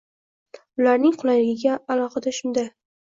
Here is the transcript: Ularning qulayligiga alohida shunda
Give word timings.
Ularning 0.79 1.13
qulayligiga 1.23 1.75
alohida 1.97 2.33
shunda 2.39 2.65